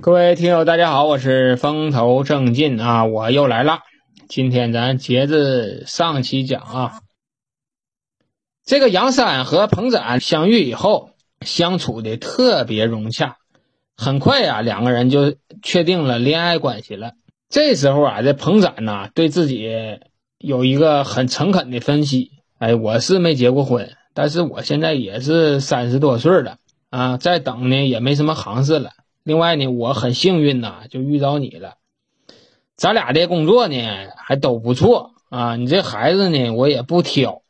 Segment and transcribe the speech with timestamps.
[0.00, 3.80] 各位听友，大家好，我是风头正劲啊，我又来了。
[4.28, 7.00] 今天咱接着上期讲啊，
[8.64, 13.38] 这个杨三和彭展相遇以后，相处的特别融洽，
[13.96, 15.34] 很快啊，两个人就
[15.64, 17.14] 确定了恋爱关系了。
[17.48, 19.68] 这时候啊，这彭展呢，对自己
[20.38, 26.58] 有一个很诚恳的分析：哎，我是没结过婚，但是我现在也是三十多岁了
[26.88, 28.92] 啊，再等呢也没什么行市了。
[29.28, 31.74] 另外呢，我很幸运呐，就遇到你了。
[32.76, 33.76] 咱俩的工作呢
[34.16, 37.42] 还都不错啊，你这孩子呢我也不挑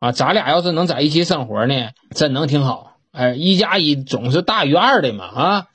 [0.00, 0.10] 啊。
[0.10, 2.96] 咱俩要是能在一起生活呢，真能挺好。
[3.12, 5.66] 哎，一加一总是大于二的嘛啊。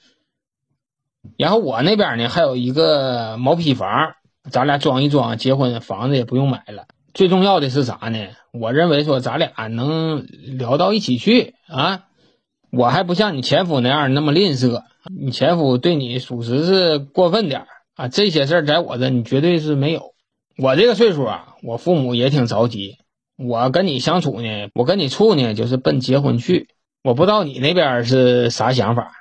[1.38, 4.16] 然后我那边呢还有一个毛坯房，
[4.52, 6.86] 咱俩装一装，结婚房子也不用买了。
[7.14, 8.28] 最重要的是啥呢？
[8.52, 10.26] 我认为说咱俩能
[10.58, 12.08] 聊到一起去啊。
[12.72, 14.84] 我还不像你前夫那样那么吝啬。
[15.18, 18.08] 你前夫对你属实是过分点啊！
[18.10, 20.14] 这些事儿在我这你绝对是没有。
[20.58, 22.98] 我这个岁数啊，我父母也挺着急。
[23.38, 26.68] 我跟你相处呢，我跟你处呢，就是奔结婚去。
[27.04, 29.14] 我不知道你那边是啥想法。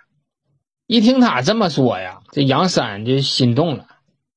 [0.86, 3.86] 一听他这么说呀，这杨三就心动了。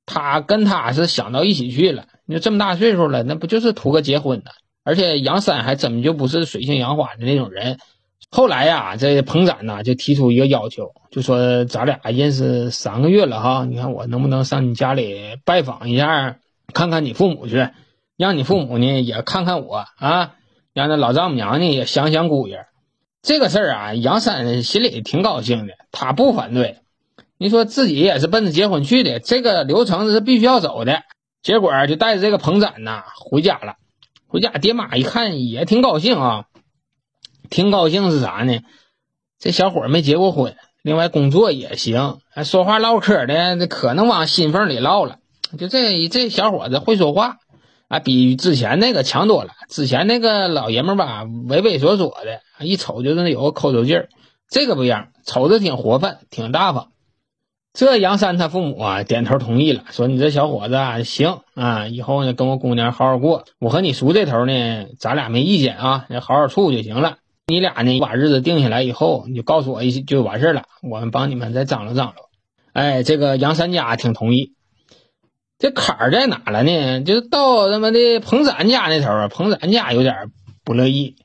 [0.06, 2.06] 他跟他是想到一起去了。
[2.26, 4.52] 你说这么大岁数了，那不就是图个结婚的？
[4.84, 7.80] 而且杨三还真就不是水性杨花的那种人。
[8.34, 16.38] 后来呀，这彭展呢就提出一个要求，就说咱俩认识三个月了哈，你看我能不能上你家里拜访一下，
[16.74, 17.68] 看看你父母去，
[18.16, 20.36] 让你父母呢也看看我啊，
[20.74, 22.68] 让那老丈母娘呢也想想姑爷。
[23.22, 26.78] 这个事儿啊，杨三心里挺高兴的，他不反对。
[27.38, 31.04] 你说自己也是奔着结婚去的，这个流程是必须要走的。
[31.44, 33.76] 结果就带着这个彭展呐回家了，
[34.28, 36.46] 回家爹妈一看也挺高兴啊。
[37.52, 38.62] 挺高兴是啥呢？
[39.38, 45.18] 这小伙没结过婚，另外工作也行，还说话唠嗑的，可能往心缝里唠了。
[45.60, 47.38] 就这这小伙子会说话，
[47.90, 49.52] 啊，比之前那个强多了。
[49.70, 54.10] 之前那个老爷们吧，畏畏缩缩的，一瞅就是有个抠搜劲儿。
[54.50, 56.88] 这个不一样，瞅着挺活泛，挺大方。
[57.74, 63.46] 这杨三他父母啊，点头同意了，说你这小伙子啊，行啊，以后呢跟我姑娘好好过。
[63.60, 67.18] 我和你叔这头呢，咱俩没意见啊，好好处就行了。
[67.52, 68.00] 你俩呢？
[68.00, 70.64] 把日子定下来以后，你就告诉我一就完事了。
[70.82, 72.30] 我们帮你们再张罗张罗。
[72.72, 74.54] 哎，这个杨三家挺同意。
[75.60, 77.04] 这坎儿在哪了呢？
[77.04, 80.32] 就是到他妈的彭展家那头啊，彭展家有点
[80.64, 81.18] 不乐意。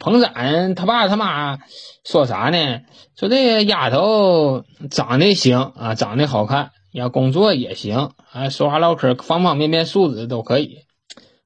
[0.00, 1.58] 彭展他爸他妈
[2.02, 2.80] 说啥呢？
[3.14, 10.78] 说这丫头长得行啊，长得好看，要工作也行啊，说话唠嗑方方面面素质都可以。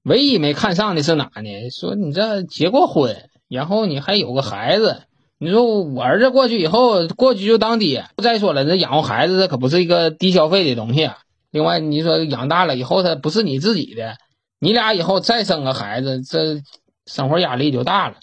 [0.04, 1.70] 唯一没看上的是哪呢？
[1.70, 3.27] 说你这结过婚。
[3.48, 5.02] 然后你还有个孩子，
[5.38, 8.06] 你说我儿子过去以后，过去就当爹。
[8.22, 11.18] 再说了，这养活孩子这可不是一个低消费的东西啊。
[11.50, 14.16] 另外，你说养大了以后，他不是你自己的，
[14.58, 16.60] 你俩以后再生个孩子，这
[17.06, 18.16] 生活压力就大了。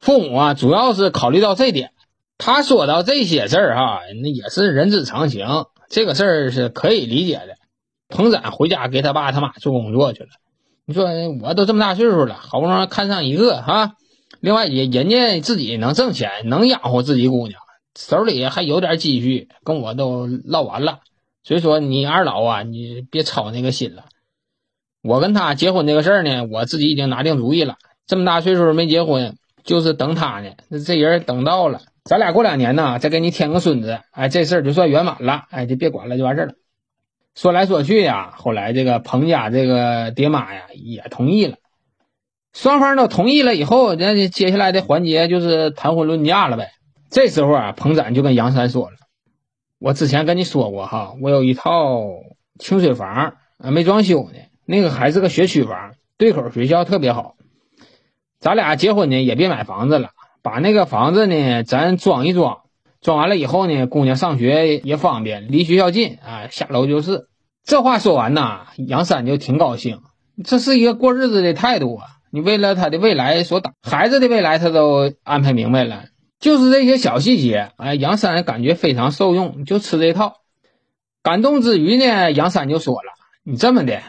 [0.00, 1.92] 父母啊，主要是考虑到这点。
[2.36, 5.46] 他说到这些事儿哈，那也是人之常情，
[5.88, 7.56] 这个事儿是可以理解的。
[8.08, 10.28] 彭展回家给他爸他妈做工作去了。
[10.86, 11.06] 你说
[11.42, 13.94] 我都这么大岁数了，好不容易看上一个哈。
[14.40, 17.60] 另外，人人家自己能挣钱，能养活自己姑娘，
[17.98, 21.00] 手里还有点积蓄，跟我都唠完了。
[21.42, 24.04] 所以说，你二老啊，你别操那个心了。
[25.02, 27.76] 我跟他结婚这个事儿呢，我自己已经拿定主意了。
[28.06, 30.50] 这么大岁数没结婚，就是等他呢。
[30.68, 35.44] 那这人等到了，咱俩过两年呢，再给你添个孙子，哎，这事儿就算圆满了。
[35.50, 36.54] 哎，就别管了，就完事儿了。
[37.34, 41.56] 说来说去呀，后来这个彭家这个爹妈呀也同意了。
[42.60, 46.72] 双方都同意了以后，那接下来的环节就是谈婚论嫁了呗。
[47.08, 48.96] 这时候啊，彭展就跟杨三说了
[49.78, 52.00] ：“我之前跟你说过哈，我有一套
[52.58, 57.36] 清水房啊，没装修呢，那个还是个学区房，对口学校特别好。
[58.40, 60.10] 咱俩结婚呢，也别买房子了，
[60.42, 62.62] 把那个房子呢，咱装一装，
[63.00, 67.28] 装完了以后呢，姑娘上学也方便，离学校近啊，下楼就是。”
[67.62, 70.00] 这话说完呐，杨三就挺高兴，
[70.44, 72.17] 这是一个过日子的态度啊。
[72.30, 76.04] 你为了他的未来所打孩子的未来，他都安排明白了，
[76.38, 77.72] 就是这些小细节。
[77.76, 80.34] 哎，杨三感觉非常受用，就吃这套。
[81.22, 83.12] 感动之余呢，杨三就说了
[83.44, 84.00] ：“你这么的，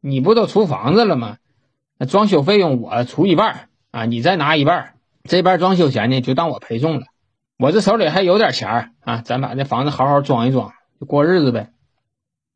[0.00, 1.36] 你不都出房子了吗？
[1.98, 4.94] 那装修费用我出一半啊，你再拿一半，
[5.24, 7.06] 这边装修钱呢就当我陪送了。
[7.58, 11.70] 我这手里还有点钱啊，咱把这房子好好装一装，就过日子呗。”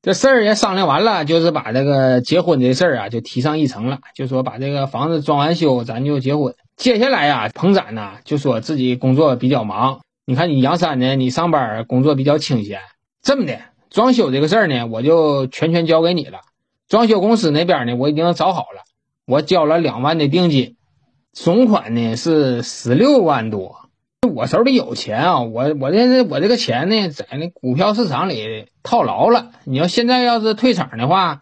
[0.03, 4.01] 这事儿也商量完了，就是把这个结婚的事儿啊，就提上议程了。
[4.17, 6.57] 就说把这个房子装完修，咱就结婚。
[6.77, 10.01] 接下来呀，彭展呢就说自己工作比较忙。
[10.27, 12.81] 你看你杨三呢，你上班工作比较清闲，
[13.23, 13.61] 这么的，
[13.91, 16.41] 装修这个事儿呢，我就全权交给你了。
[16.89, 18.83] 装修公司那边呢，我已经找好了，
[19.25, 20.75] 我交了两万的定金，
[21.33, 23.82] 总款呢是十六万多。
[24.29, 29.51] 我手里有钱啊，我我这我这个钱呢，在那股票市场里套牢了。
[29.65, 31.41] 你要现在要是退场的话，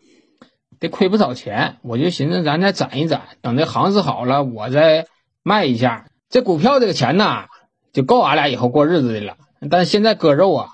[0.78, 1.76] 得亏不少钱。
[1.82, 5.06] 我就寻思咱再攒一攒，等这行市好了，我再
[5.42, 6.06] 卖一下。
[6.30, 7.48] 这股票这个钱呐，
[7.92, 9.36] 就够俺俩以后过日子的了。
[9.70, 10.68] 但现在割肉啊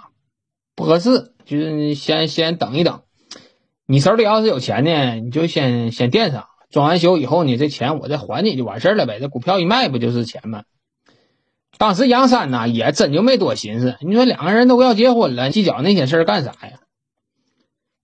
[0.76, 3.00] 不合适，就是先先等一等。
[3.84, 9.18] 你手里要是有钱呢，你就先先垫上，装完修以后呢，这钱我再还你就完事儿了呗。
[9.18, 10.62] 这股票一卖不就是钱吗？
[11.78, 16.80] 当时杨三呐也真就没多寻思，你说两个人都要结婚了，计较那些事儿干啥呀？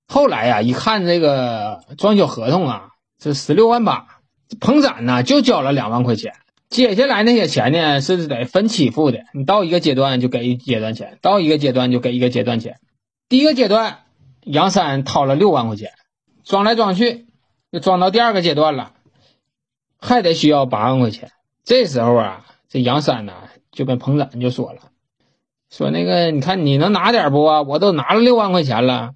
[0.07, 2.89] 后来呀，一看这个装修合同啊，
[3.19, 4.21] 这十六万八，
[4.61, 6.35] 彭展呢就交了两万块钱，
[6.69, 12.79] 接下来那些钱呢是得分期付的，你到一个阶段就给一阶段钱，到一个阶段就给一个阶段钱。
[13.31, 14.01] 第一个阶段，
[14.43, 15.93] 杨三掏了六万块钱，
[16.45, 17.27] 装来装去，
[17.73, 18.93] 就装到第二个阶段了，
[19.99, 21.31] 还得需要八万块钱。
[21.65, 23.33] 这时候啊，这杨三呢。
[23.73, 24.83] 就跟彭展就说了，
[25.71, 27.63] 说那个你看你能拿点不啊？
[27.63, 29.13] 我都拿了六万块钱了。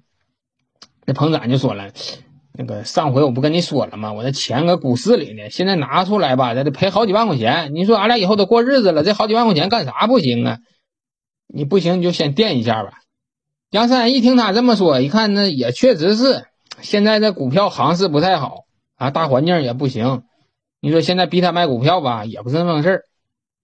[1.05, 1.91] 那彭展就说了，
[2.51, 4.11] 那个上回我不跟你说了吗？
[4.11, 7.75] 我那钱搁股市里呢，现在拿出来吧，这得赔好几万块钱。
[7.75, 10.57] 你说俺俩以后都过日子了，这好几万块钱干啥不行啊？
[11.47, 12.91] 你不行你就先垫一下吧。
[13.69, 16.45] 杨三一听他这么说，一看那也确实是，
[16.81, 18.65] 现在这股票行市不太好
[18.95, 20.23] 啊，大环境也不行。
[20.81, 23.03] 你说现在逼他卖股票吧，也不是那么回事儿。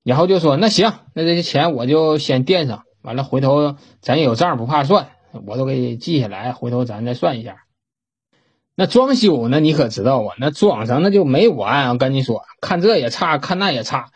[0.03, 5.09] 然后就说那行，那这些钱我就先垫上，完了回头咱有账不怕算，
[5.45, 7.57] 我都给记下来，回头咱再算一下。
[8.75, 10.35] 那装修呢，你可知道啊？
[10.39, 14.09] 那装上那就没完，我跟你说，看这也差，看那也差。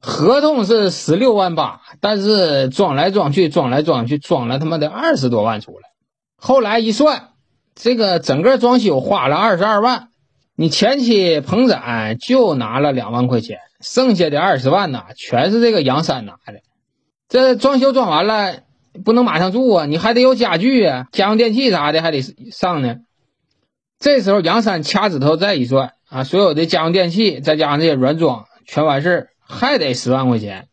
[0.00, 5.90] 合同是十六万八，但是装来装去，装来装去，装了他妈的二十多万出来。
[6.36, 7.28] 后来一算，
[7.74, 10.08] 这个整个装修花了二十二万，
[10.56, 13.58] 你前期彭展就拿了两万块钱。
[13.80, 16.60] 剩下的二十万呐，全是这个杨三拿的。
[17.28, 18.62] 这装修装完了，
[19.04, 22.96] 不能马上住啊，你还得有家具啊、家用电器啥的还得上呢。
[23.98, 30.68] 这时候杨三掐指头再一算啊，所有的家用电器再加上这些软装全完事儿，还得十万块钱。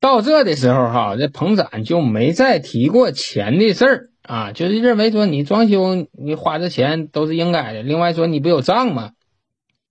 [0.00, 7.82] 到这的时候哈，这彭展就没再提过钱的事儿啊，就是认为说你装修你花这钱都是应该的。
[7.82, 9.10] 另外说你不有账吗？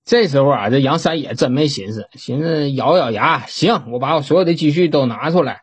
[0.10, 5.62] 这时候啊，这杨三也真没寻思，寻思咬咬牙，行，我把我所有的积蓄都拿出来，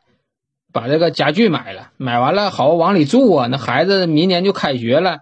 [0.72, 3.48] 把这个家具买了，买完了好往里住啊。
[3.48, 5.18] 那孩子明年就开学了，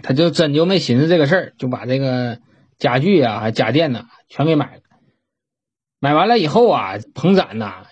[0.00, 2.38] 他就真就没寻思这个事儿，就把这个
[2.78, 4.82] 家具啊、家电呐全给买了。
[5.98, 7.82] 买完了以后啊，彭展呐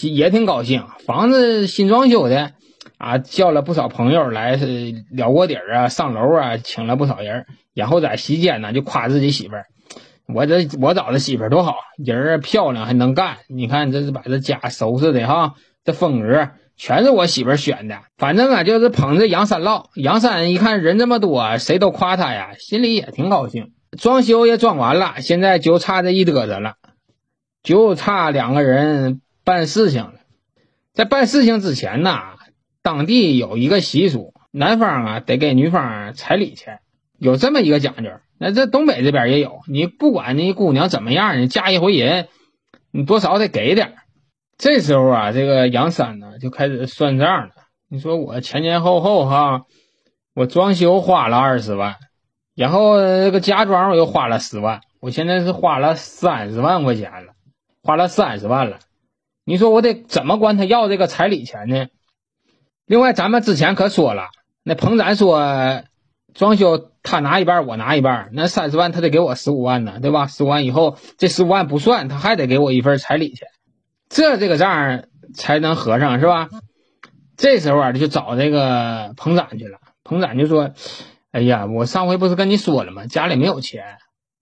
[0.00, 2.52] 也挺高兴，房子新装修的。
[2.98, 7.46] 啊，叫了不少朋友来是撩锅底儿啊，上楼啊，请了不少人。
[7.78, 9.66] 然后在席间呢，就夸自己媳妇儿
[10.26, 13.36] ：“我这我找的媳妇儿多好，人漂亮还能干。
[13.48, 15.54] 你看这是把这家收拾的哈，
[15.84, 18.00] 这风格全是我媳妇儿选的。
[18.16, 19.90] 反正啊，就是捧着杨三唠。
[19.94, 23.70] 杨三一看人这么多，谁都夸他呀，心里也挺高兴。
[23.96, 26.74] 装修也装完了，现在就差这一嘚瑟了，
[27.62, 30.14] 就差两个人办事情了。
[30.92, 32.18] 在办事情之前呢。
[32.80, 36.78] 当地有一个习俗，男方啊得给女方彩礼钱，
[37.18, 38.10] 有这么一个讲究。
[38.38, 42.28] 那这东北这边也有，你不管你姑娘怎么样，你嫁一回人，
[42.92, 43.96] 你多少得给点。
[44.56, 47.50] 这时候啊，这个杨三呢就开始算账了。
[47.88, 49.64] 你说我前前后后哈，
[50.34, 51.96] 我装修花了二十万，
[52.54, 57.32] 然后这个家装我又花了十万，我现在是花了三十万块钱了，
[57.82, 58.78] 花了三十万了。
[59.44, 61.86] 你说我得怎么管他要这个彩礼钱呢？
[62.86, 64.28] 另外，咱们之前可说了，
[64.62, 65.82] 那彭展说
[66.38, 70.28] 装修他拿一半，我拿一半，那三十万他得给我十五万呢，对吧？
[70.28, 73.48] 十五万以后这十五万不算，他还得给我一份彩礼钱，
[74.08, 75.02] 这这个账
[75.34, 76.48] 才能合上，是吧？
[77.36, 79.78] 这时候啊，就找这个彭展去了。
[80.04, 80.70] 彭展就说
[81.32, 83.06] ：“哎呀，我上回不是跟你说了吗？
[83.06, 83.96] 家里没有钱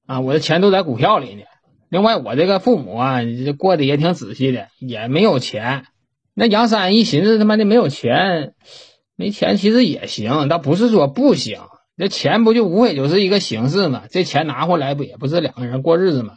[0.06, 1.44] 啊，我的钱都在股票里呢。
[1.88, 3.20] 另外，我这个父母啊，
[3.56, 5.86] 过得也挺仔细的，也没有钱。”
[6.38, 8.52] 那杨三一寻思，他妈的没有钱，
[9.16, 11.60] 没钱其实也行，倒不是说不行。
[11.96, 14.02] 那钱不就无非就是一个形式嘛？
[14.10, 16.34] 这钱拿回来不也不是两个人过日子吗？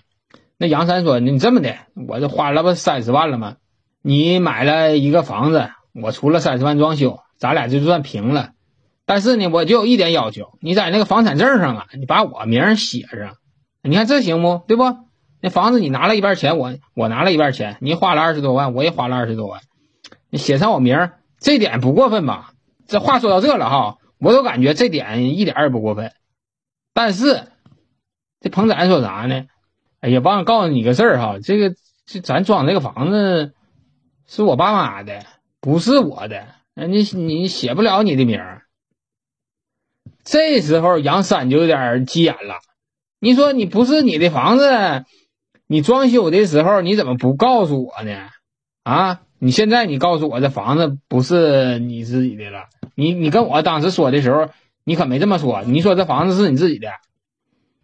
[0.58, 1.75] 那杨三说：“你这么的，
[2.08, 3.58] 我这花了不三十万了吗？
[4.01, 8.51] 你买了一个房子，我出了三十万装修，咱俩就算平了。
[9.06, 13.36] 但是呢，我就有一点要求，你在那个房产证上啊，你把我名写上。
[13.84, 14.62] 你看这行不？
[14.68, 14.84] 对不？
[15.42, 19.62] 那房子你拿了一半钱，我我拿了一半钱，你花了二十多万，我也花了二十多万。
[20.30, 22.51] 你写上我名，这点不过分吧？
[22.88, 26.12] 这话说到这了哈，我都感觉这点一点也不过分。
[26.94, 27.48] 但是
[28.40, 29.48] 这彭展说啥呢？
[30.02, 33.54] 哎呀，忘了告诉你个事儿哈，这个这咱装这个房子
[34.28, 35.26] 是我爸妈的，
[35.60, 38.64] 不是我的，你你写不了你的名儿。
[40.24, 42.60] 这时候杨三就有点急眼了，
[43.20, 45.06] 你说你不是你的房子，
[45.68, 48.30] 你装修的时候你怎么不告诉我呢？
[48.84, 54.50] 啊，你现在你告诉我这房子不是你自己的了，你你跟我当时说的时候，
[54.84, 56.89] 你可没这么说，你说这房子是你自己的。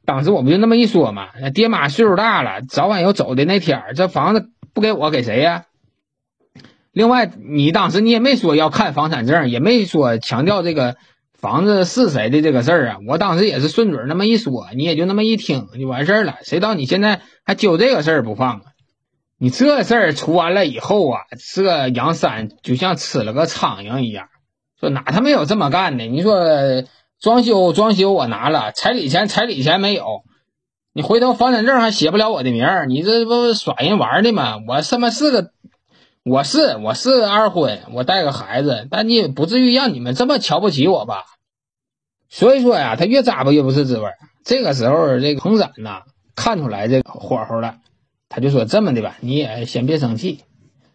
[0.03, 5.65] 当时我不就那么一说嘛，爹妈岁数大了，早晚要走的那天儿，这房子不给我给谁呀？
[6.91, 10.95] 另外，你当时你也没说要看房产证，也没说强调这个
[11.33, 12.97] 房子是谁的这个事儿啊。
[13.07, 16.35] 我当时也是顺嘴那么一说，你也就那么一听就完事儿了。
[16.43, 18.61] 谁道你现在还揪这个事儿不放啊？
[19.37, 21.21] 你这事儿出完了以后啊，
[21.53, 24.27] 这杨三就像吃了个苍蝇一样，
[24.79, 26.05] 说哪他妈有这么干的？
[26.05, 26.37] 你说。
[27.21, 30.23] 装修装修我拿了，彩礼钱彩礼钱没有，
[30.93, 34.57] 你回头房产证还写不了我的名儿，你这不耍人玩的吗？
[34.67, 35.51] 我他妈是个，
[36.23, 41.23] 我是我是二婚，我带个孩子，但你也不至于让你们这么瞧不起我吧？
[42.29, 44.11] 所以说呀，他越咂巴越不是滋味。
[44.43, 46.01] 这个时候，这个彭展呐
[46.35, 47.77] 看出来这个火候了，
[48.35, 50.41] 他就说这么的吧，你也先别生气，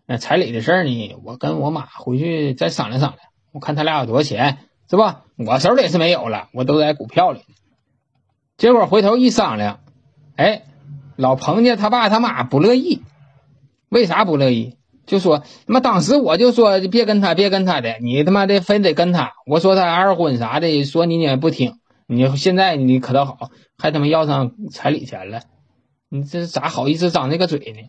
[0.05, 3.21] 那彩礼的事儿呢，我跟我妈回去再商量商量，
[3.51, 4.59] 我看他俩有多少钱。
[4.91, 5.23] 是吧？
[5.37, 7.43] 我手里是没有了，我都在股票里。
[8.57, 9.79] 结果回头一商量，
[10.35, 10.65] 哎，
[11.15, 13.01] 老彭家他爸他妈不乐意。
[13.89, 14.79] 为啥不乐意？
[15.07, 19.31] 就说他妈当时我就说别跟他，别跟他的，你他妈的非得跟他。
[19.47, 21.79] 我说他二婚啥的，说你也不听。
[22.09, 25.43] 你现在你可倒好，还他妈要上彩礼钱了。
[26.11, 27.89] 你这咋好意思张这个嘴呢？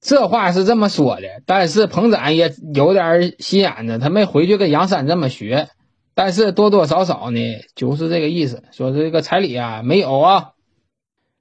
[0.00, 5.68] 这话是这么说的，但是彭展也有点心眼子，他没回去跟杨三这么学。
[6.14, 7.40] 但是多多少少呢，
[7.74, 10.50] 就是这个意思，说这个彩礼啊没有啊。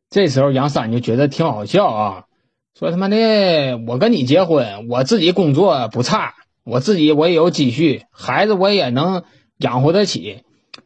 [0.10, 2.24] 这时候杨三就觉得挺好笑啊，
[2.80, 9.26] 说他妈的，我跟你结婚，我自己工作不差，我自己我也有积蓄，孩子我也能
[9.58, 10.44] 养活得起。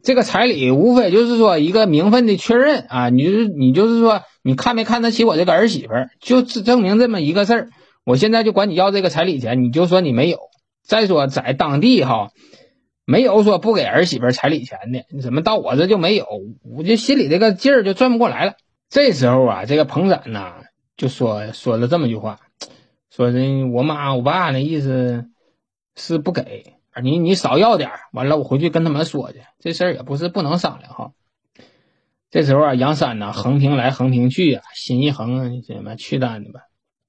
[0.08, 7.68] 这个彩礼无非就是说一个名分的确认啊，你就是你就是说你看没看得起我这个儿媳妇儿，就证明这么一个事儿。
[8.06, 10.38] 我现在就管你要这个彩礼钱，你就说你没有。
[10.82, 12.30] 再说在当地哈。
[13.04, 16.26] 没有说不给儿媳妇彩礼钱的，你怎么到我这就没有？
[16.64, 18.54] 我这心里这个劲儿就转不过来了。
[18.88, 20.54] 这时候啊，这个彭展呐
[20.96, 22.40] 就说说了这么句话，
[23.14, 23.40] 说的
[23.74, 25.26] 我妈我爸那意思
[25.96, 29.40] 是不给你，你少要点完了我回去跟他们说去。
[29.58, 31.12] 这事儿也不是不能商量哈。
[32.30, 36.60] 这时候啊，杨三呢横平来横平去啊，心一横，什么去单的吧，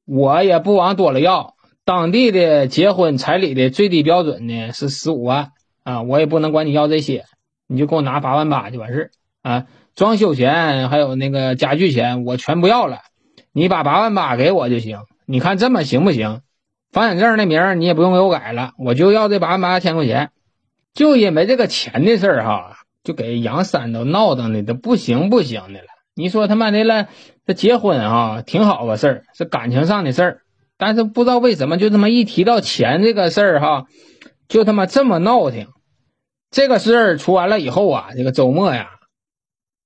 [0.06, 1.56] 我也不往多了要。
[1.86, 5.52] 当地的结婚彩礼的最低标准呢是十五万。
[5.84, 7.26] 啊，我也不能管你要这些，
[7.66, 9.66] 你就给我拿八万八就完事儿啊！
[9.96, 13.00] 装修钱还有那个家具钱，我全不要了，
[13.54, 15.00] 你把八万八给我就行。
[15.26, 16.42] 你看这么行不行？
[16.92, 20.32] 房产证那名你也不用给我改了，我就要这八万八千块钱。
[20.94, 25.86] 就因为这个钱的事儿哈，就给杨三都闹腾的都不行不行的了。
[26.16, 27.08] 你说他妈的了，
[27.46, 30.42] 这结婚啊挺好个事儿，是感情上的事儿，
[30.78, 33.86] 但是不知道为什么就这么一提到钱这个事儿哈。
[34.48, 35.68] 就他妈这么闹腾，
[36.50, 38.90] 这个事儿出完了以后啊，这个周末呀，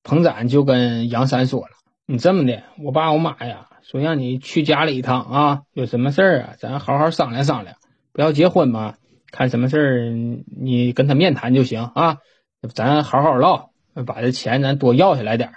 [0.03, 1.67] 彭展就跟杨三说了
[2.07, 7.75] ：“你这么的，我爸我妈呀，说让你去家里一趟啊，有什么事儿啊，咱好好商量商量，
[8.13, 8.95] 不要结婚嘛，
[9.31, 12.17] 看什么事儿你跟他面谈就行啊，
[12.73, 13.71] 咱好好唠，
[14.05, 15.55] 把这钱咱多要下来点儿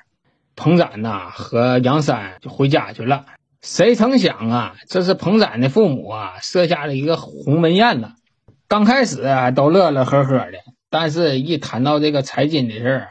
[0.56, 3.26] 彭展呐和杨三就回家去了。
[3.62, 8.12] 谁成想啊，这是彭展的父母啊设下了一个鸿门宴呐。
[8.68, 10.58] 刚开始啊，都乐乐呵呵的，
[10.90, 13.08] 但是一谈到这个财金的事儿，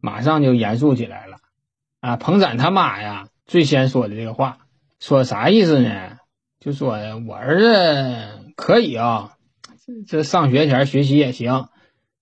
[0.00, 1.38] 马上就严肃起来了。
[2.00, 4.58] 啊，彭展他妈呀，最先说的这个话，
[5.00, 6.18] 说啥意思呢？
[6.60, 6.92] 就说
[7.26, 9.32] 我儿子可以啊，
[10.06, 11.66] 这上学前学习也行，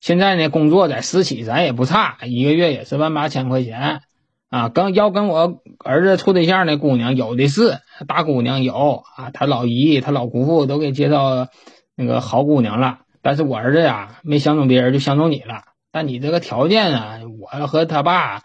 [0.00, 4.00] 现在呢工作在私企，咱也不差，一个月也是万八千块钱。
[4.48, 11.48] 啊，跟要跟我儿子处对象那姑娘有的是，大姑娘有啊，他老姨、他老姑父都给介绍。
[11.94, 15.64] 那个好姑娘了，但是我儿子呀没相中别人，就相中你了。
[15.92, 18.44] 但你这个条件啊，我和他爸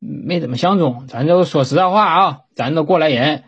[0.00, 1.06] 没怎么相中。
[1.06, 3.44] 咱就说实在话啊，咱都过来人，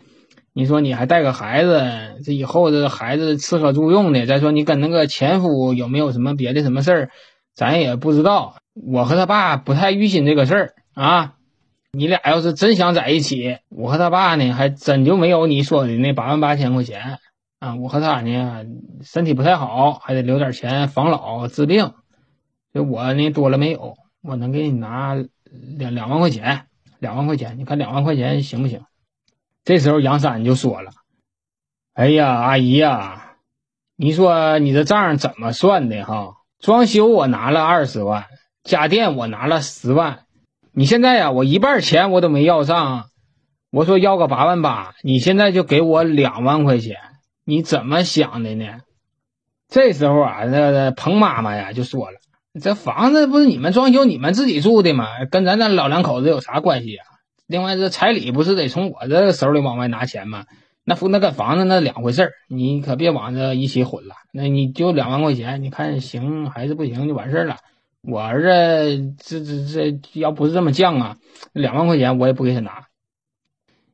[0.53, 7.09] 你说你还带个孩子，这以后这孩子吃喝住用的，再说你跟那个前夫有没有什么别的什么事儿，
[7.53, 8.55] 咱也不知道。
[8.73, 11.33] 我和他爸不太预心这个事儿啊。
[11.95, 17.19] 你俩要是真想在一起，我和他爸呢还真就没有你说的那八万八千块钱。
[17.59, 18.65] 啊，我和他呢
[19.03, 21.91] 身体不太好，还得留点钱防老治病。
[22.73, 25.15] 这我呢多了没有，我能给你拿
[25.77, 26.67] 两两万块钱，
[26.99, 28.83] 两万块钱，你看两万块钱行不行？
[29.63, 30.91] 这时候杨三就说了
[31.93, 33.35] ：“哎呀，阿姨呀，
[33.95, 36.35] 你说你这账怎么算的哈？
[36.59, 38.25] 装修我拿了二十万，
[38.63, 40.25] 家电我拿了十万，
[40.71, 43.09] 你现在呀，我一半钱我都没要上，
[43.71, 46.97] 我说要个八万八，你现在就给我两万块钱。”
[47.45, 48.79] 你怎么想的呢？
[49.67, 52.17] 这时候啊，那个彭妈妈呀就说了
[52.61, 55.07] ：“这房子不是你们装修、你们自己住的吗？
[55.31, 57.05] 跟咱那老两口子有啥关系啊？
[57.47, 60.45] 另外，这彩礼不是得从我这手里往外拿钱吗？
[60.83, 64.15] 那那跟房子那两回事儿，你可别往这一起混了。
[64.31, 67.57] 那你就两万块钱，你看行还是不行就完事儿了。
[68.01, 71.17] 我儿子这这这要不是这么犟啊，
[71.53, 72.87] 两万块钱我也不给他拿。”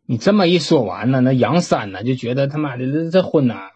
[0.05, 3.69] 你这么一说完呢，那杨三呢就觉得他妈的这这婚呐，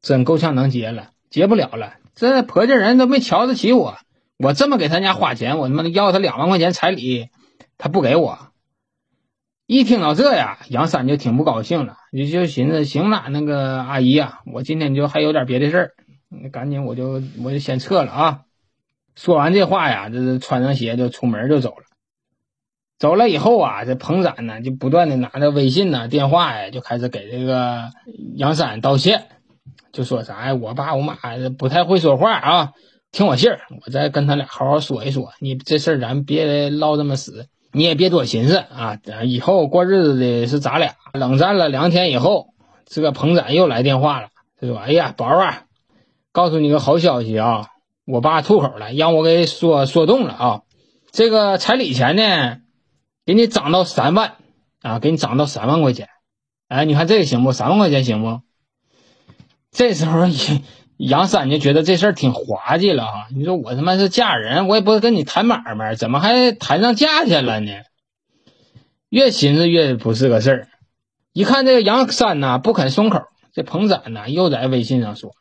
[0.00, 1.92] 真够呛能结了，结不了了。
[2.14, 3.96] 这婆家人都没瞧得起我，
[4.38, 7.28] 我这么给他家花钱，我他妈要他两万块钱彩礼，
[7.78, 8.38] 他不给我。
[9.66, 15.92] 一听到这呀，杨三就挺不高兴了，就就寻思行了，那个阿姨呀，我今天就还有点别的事儿，
[16.50, 18.40] 赶紧我就我就先撤了啊。
[19.14, 21.84] 说完这话呀，这是穿上鞋就出门就走了。
[22.98, 27.90] 走了以后啊，这彭展呢就不断的拿着微信呢、电话呀，就开始给这个
[28.36, 29.26] 杨三道歉，
[29.92, 31.16] 就说啥呀，我爸我妈
[31.58, 32.72] 不太会说话啊，
[33.12, 35.32] 听我信儿，我再跟他俩好好说一说。
[35.38, 38.98] 你这事儿咱别唠这么死，你也别多寻思啊。
[39.24, 40.94] 以后过日子的是咱俩。
[41.12, 42.54] 冷战了两天以后，
[42.86, 45.62] 这个彭展又来电话了，他说：“哎呀，宝儿啊，
[46.32, 47.66] 告诉你个好消息啊，
[48.06, 50.60] 我爸吐口了，让我给说说动了啊，
[51.10, 52.58] 这个彩礼钱呢。”
[53.24, 54.34] 给你涨到三万
[54.82, 54.98] 啊！
[54.98, 56.08] 给你涨到三万块钱，
[56.66, 57.52] 哎，你看这个行不？
[57.52, 58.40] 三万块钱行不？
[59.72, 60.20] 这时候
[60.98, 63.26] 杨三就觉得这事儿挺滑稽了哈。
[63.34, 67.72] 你说我他妈是嫁人，我也不是跟你谈买卖，怎么还谈上价钱了呢？
[69.08, 70.68] 越寻思越不是个事儿。
[71.32, 75.32] 一看这个杨三呐不肯松口，这彭展呢又在微信上说：“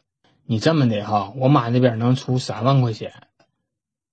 [0.47, 3.13] 你这么的哈，我妈那边能出三万块钱，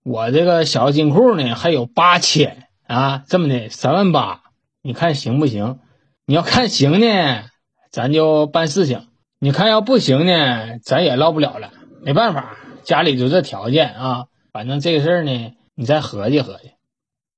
[0.05, 4.41] 我这个小金库呢还有八千。”啊，这么的三万八，
[4.81, 5.79] 你看行不行？
[6.25, 7.45] 你要看行呢，
[7.91, 9.01] 咱就办事情；
[9.41, 11.71] 你看要不行呢，咱也唠不了了。
[12.03, 14.25] 没办法，家里就这条件啊。
[14.53, 16.73] 反正这个事儿呢，你再合计合计。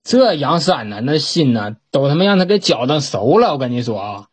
[0.02, 3.52] 这杨三呢，那心呢，都他妈让他给搅腾熟了。
[3.52, 4.24] 我跟你说啊，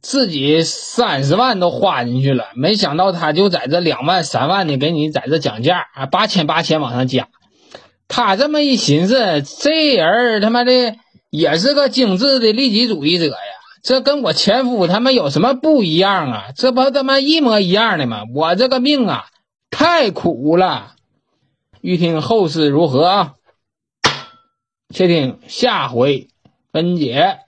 [0.00, 7.28] 自己三十万都花进去了，没想到他就在这两万三万的给你在这讲价啊，八千八千往上加。
[8.06, 10.94] 他这么一寻思，这人他妈的
[11.30, 13.34] 也是个精致的利己主义者呀！
[13.86, 16.46] 这跟我前夫他妈有什么不一样啊？
[16.56, 18.24] 这不他妈一模一样的吗？
[18.34, 19.26] 我这个命啊，
[19.70, 20.96] 太苦了！
[21.82, 23.34] 欲听后事如何啊？
[24.92, 26.26] 且听下回
[26.72, 27.38] 分解。